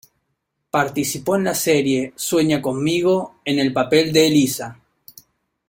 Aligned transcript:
Participó 0.71 1.35
en 1.35 1.43
la 1.43 1.53
serie 1.53 2.11
"Sueña 2.15 2.59
conmigo", 2.59 3.35
en 3.45 3.59
el 3.59 3.71
papel 3.71 4.11
de 4.11 4.25
Elisa. 4.25 4.79